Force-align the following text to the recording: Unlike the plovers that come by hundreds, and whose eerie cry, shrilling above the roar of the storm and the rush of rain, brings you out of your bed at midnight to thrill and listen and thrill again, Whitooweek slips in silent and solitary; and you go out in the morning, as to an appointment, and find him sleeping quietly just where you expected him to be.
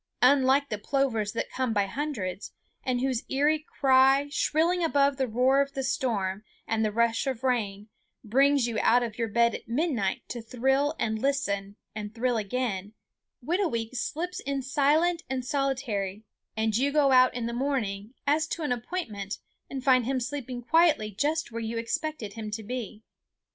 Unlike 0.23 0.69
the 0.69 0.79
plovers 0.79 1.31
that 1.33 1.51
come 1.51 1.73
by 1.73 1.85
hundreds, 1.85 2.53
and 2.83 2.99
whose 3.01 3.21
eerie 3.29 3.59
cry, 3.59 4.29
shrilling 4.31 4.83
above 4.83 5.17
the 5.17 5.27
roar 5.27 5.61
of 5.61 5.73
the 5.73 5.83
storm 5.83 6.43
and 6.67 6.83
the 6.83 6.91
rush 6.91 7.27
of 7.27 7.43
rain, 7.43 7.87
brings 8.23 8.65
you 8.65 8.79
out 8.81 9.03
of 9.03 9.19
your 9.19 9.27
bed 9.27 9.53
at 9.53 9.67
midnight 9.67 10.23
to 10.29 10.41
thrill 10.41 10.95
and 10.97 11.21
listen 11.21 11.75
and 11.93 12.15
thrill 12.15 12.37
again, 12.37 12.93
Whitooweek 13.45 13.95
slips 13.95 14.39
in 14.39 14.63
silent 14.63 15.21
and 15.29 15.45
solitary; 15.45 16.23
and 16.57 16.75
you 16.75 16.91
go 16.91 17.11
out 17.11 17.35
in 17.35 17.45
the 17.45 17.53
morning, 17.53 18.15
as 18.25 18.47
to 18.47 18.63
an 18.63 18.71
appointment, 18.71 19.37
and 19.69 19.83
find 19.83 20.05
him 20.05 20.19
sleeping 20.19 20.63
quietly 20.63 21.11
just 21.11 21.51
where 21.51 21.61
you 21.61 21.77
expected 21.77 22.33
him 22.33 22.49
to 22.49 22.63
be. 22.63 23.03